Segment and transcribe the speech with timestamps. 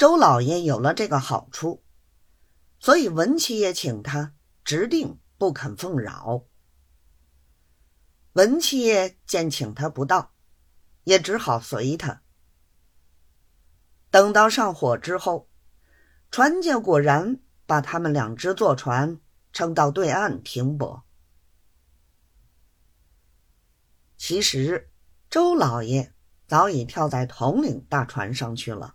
[0.00, 1.84] 周老爷有了这个好处，
[2.78, 4.32] 所以文七爷请他，
[4.64, 6.46] 指定不肯奉饶。
[8.32, 10.32] 文七爷见请他不到，
[11.04, 12.22] 也只好随他。
[14.10, 15.50] 等到上火之后，
[16.30, 19.20] 船家果然把他们两只坐船
[19.52, 21.04] 撑到对岸停泊。
[24.16, 24.90] 其实，
[25.28, 26.14] 周老爷
[26.46, 28.94] 早已跳在统领大船上去了。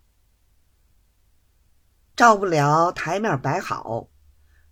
[2.16, 4.10] 照不了台面摆好，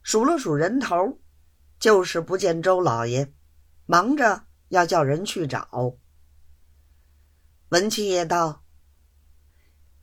[0.01, 1.19] 数了数人头，
[1.77, 3.33] 就是不见周老爷，
[3.85, 5.97] 忙着要叫人去找。
[7.69, 8.63] 文七爷道：“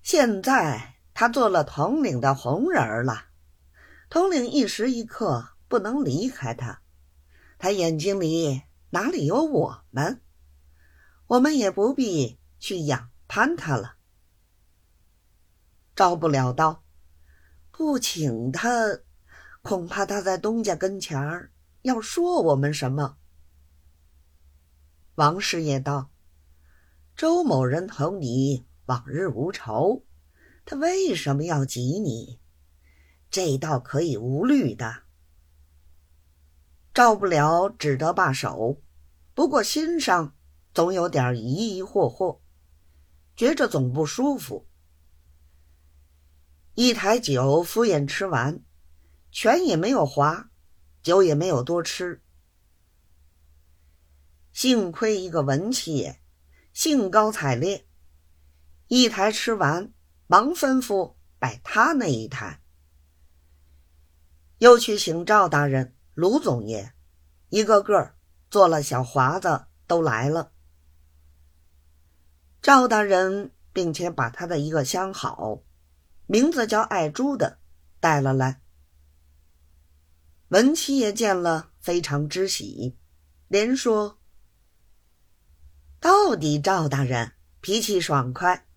[0.02, 3.26] 现在他做了统领的红人了，
[4.10, 6.82] 统领一时一刻不能离开他，
[7.56, 10.20] 他眼睛里哪里有我们？”
[11.28, 13.94] 我们也不必去仰攀他了。
[15.94, 16.82] 招不了道，
[17.80, 19.00] 不请他，
[19.62, 21.50] 恐怕他在东家跟前儿
[21.80, 23.16] 要说我们什么。
[25.14, 26.10] 王师爷道
[27.16, 30.04] ：“周某人同你往日无仇，
[30.66, 32.38] 他为什么要挤你？
[33.30, 35.04] 这倒可以无虑的。”
[36.92, 38.82] 招不了只得罢手，
[39.32, 40.34] 不过心上。
[40.74, 42.40] 总有点疑疑惑惑，
[43.34, 44.68] 觉着总不舒服。
[46.82, 48.64] 一台酒敷衍吃完，
[49.30, 50.48] 拳也没有划，
[51.02, 52.22] 酒也没有多吃。
[54.50, 56.22] 幸亏一个文七爷，
[56.72, 57.86] 兴高采烈，
[58.86, 59.92] 一台吃完，
[60.26, 62.62] 忙吩咐摆他那一台，
[64.56, 66.94] 又去请赵大人、卢总爷，
[67.50, 68.14] 一个个
[68.50, 70.52] 做了小华子，都来了。
[72.62, 75.62] 赵大人，并且把他的一个相好，
[76.30, 77.58] 名字叫爱珠的
[77.98, 78.62] 带了来。
[80.50, 82.96] 文七爷见了，非常之喜，
[83.48, 84.20] 连说
[85.98, 88.68] ：“到底赵大人脾气爽快。”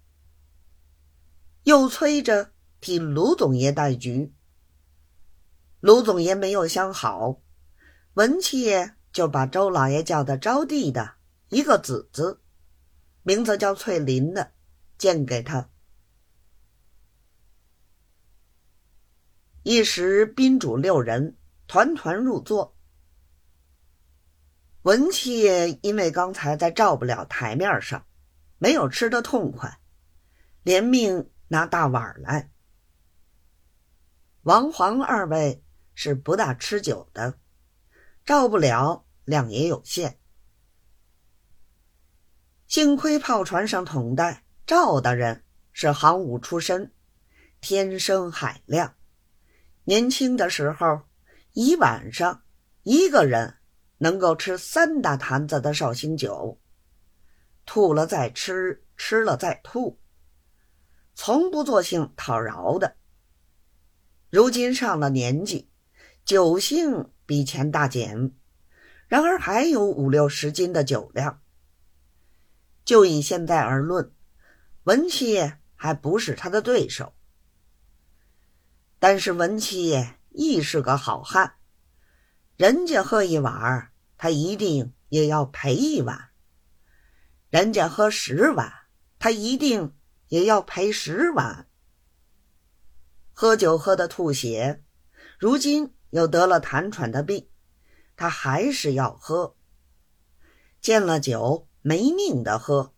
[1.61, 4.33] 又催着替卢总爷带局。
[5.79, 7.39] 卢总爷没有相好，
[8.15, 11.17] 文七爷就把周老爷叫的招娣的
[11.49, 12.41] 一个子子。
[13.21, 14.53] 名字叫翠林的，
[14.97, 15.69] 荐给他。
[19.63, 21.37] 一时宾主六人，
[21.67, 22.75] 团团入座。
[24.81, 28.05] 文七爷因为刚才在照不了台面上，
[28.57, 29.79] 没有吃得痛快，
[30.63, 32.51] 连命拿大碗来。
[34.41, 35.63] 王黄二位
[35.95, 37.39] 是不大吃酒的，
[38.25, 40.19] 照不了量也有限。
[42.67, 46.91] 幸亏炮船上统带赵大人是行武出身，
[47.61, 48.93] 天生海量。
[49.85, 51.01] 年轻的时候，
[51.51, 52.43] 一晚上
[52.83, 53.55] 一个人
[53.97, 56.59] 能够吃三大坛子的绍兴酒，
[57.65, 59.99] 吐了再吃，吃了再吐，
[61.13, 62.95] 从不作性讨饶的。
[64.29, 65.69] 如今上了年纪，
[66.23, 68.31] 酒性比前大减，
[69.07, 71.41] 然而还有五六十斤的酒量。
[72.85, 74.13] 就以现在而论，
[74.85, 77.13] 文七还不是他的对手。
[79.03, 81.55] 但是文七亦是个好汉，
[82.55, 86.29] 人家喝一碗，他一定也要赔一碗；
[87.49, 88.71] 人家喝十碗，
[89.19, 89.93] 他一定
[90.29, 91.67] 也要赔十碗。
[93.33, 94.81] 喝酒喝的吐血，
[95.37, 97.49] 如今又得了痰喘的病，
[98.15, 99.57] 他还是要喝。
[100.79, 101.67] 见了酒。
[101.81, 102.93] 没命的喝，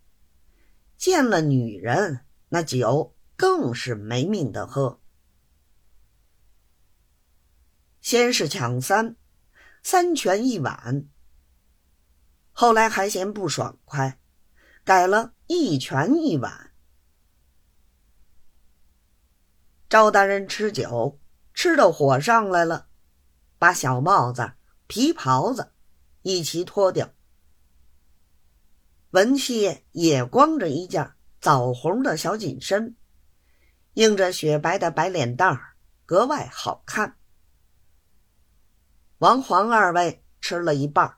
[0.95, 5.01] 见了女人，那酒更是没命的喝。
[8.15, 9.17] 先是抢三，
[9.83, 11.05] 三拳一碗。
[12.53, 14.21] 后来还嫌不爽快，
[14.85, 16.71] 改了一拳一碗。
[19.89, 21.19] 赵大人吃酒
[21.53, 22.87] 吃的火上来了，
[23.59, 24.53] 把小帽子、
[24.87, 25.73] 皮袍子
[26.21, 27.11] 一齐脱掉。
[29.09, 32.95] 文七也光着一件枣红的小紧身，
[33.95, 35.75] 映着雪白的白脸蛋儿，
[36.05, 37.17] 格外好看。
[39.25, 41.15] 王黄二位吃了一半，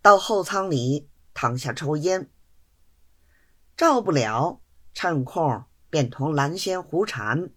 [0.00, 2.30] 到后舱里躺下抽烟。
[3.76, 4.60] 照不了，
[4.92, 7.50] 趁空便同蓝仙、胡缠